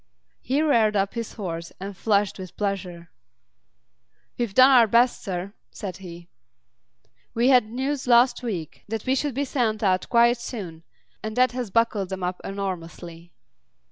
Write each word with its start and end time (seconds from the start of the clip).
He 0.41 0.63
reared 0.63 0.95
up 0.95 1.13
his 1.13 1.33
horse 1.33 1.71
and 1.79 1.95
flushed 1.95 2.39
with 2.39 2.57
pleasure. 2.57 3.11
"We've 4.35 4.55
done 4.55 4.71
our 4.71 4.87
best, 4.87 5.21
sir," 5.23 5.53
said 5.69 5.97
he. 5.97 6.27
"We 7.35 7.49
had 7.49 7.69
news 7.69 8.07
last 8.07 8.41
week 8.41 8.83
that 8.87 9.05
we 9.05 9.13
should 9.13 9.35
be 9.35 9.45
sent 9.45 9.83
out 9.83 10.09
quite 10.09 10.39
soon, 10.39 10.81
and 11.21 11.35
that 11.35 11.51
has 11.51 11.69
bucked 11.69 12.09
them 12.09 12.23
up 12.23 12.41
enormously." 12.43 13.31